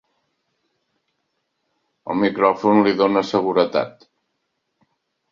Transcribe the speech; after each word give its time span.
El 2.13 2.17
micròfon 2.21 2.81
li 2.87 2.93
dóna 3.01 3.23
seguretat. 3.33 4.07